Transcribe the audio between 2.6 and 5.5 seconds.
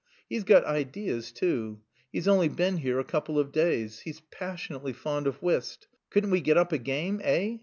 here a couple of days. He's passionately fond of